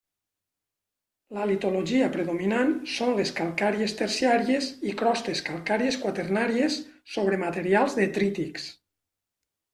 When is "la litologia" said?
1.37-2.07